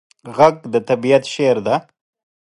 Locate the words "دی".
1.65-1.77